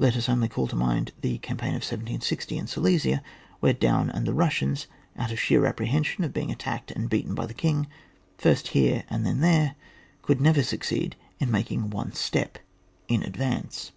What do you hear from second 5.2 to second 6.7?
of sheer apprehension of being at